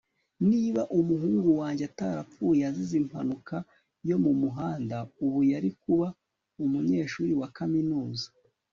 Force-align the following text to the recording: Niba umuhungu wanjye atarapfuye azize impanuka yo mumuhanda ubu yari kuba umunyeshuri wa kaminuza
Niba 0.49 0.81
umuhungu 0.99 1.49
wanjye 1.59 1.83
atarapfuye 1.89 2.61
azize 2.69 2.95
impanuka 3.01 3.55
yo 4.09 4.17
mumuhanda 4.23 4.97
ubu 5.25 5.39
yari 5.51 5.71
kuba 5.81 6.07
umunyeshuri 6.63 7.33
wa 7.41 7.49
kaminuza 7.57 8.27